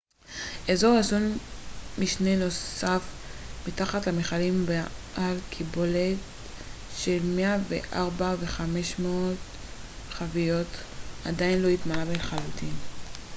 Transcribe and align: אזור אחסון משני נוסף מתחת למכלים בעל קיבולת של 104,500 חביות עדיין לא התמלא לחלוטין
אזור 0.69 0.99
אחסון 0.99 1.37
משני 1.97 2.35
נוסף 2.37 3.01
מתחת 3.67 4.07
למכלים 4.07 4.65
בעל 4.65 5.37
קיבולת 5.49 6.17
של 6.97 7.17
104,500 7.35 9.35
חביות 10.09 10.67
עדיין 11.25 11.61
לא 11.61 11.67
התמלא 11.67 12.03
לחלוטין 12.03 12.73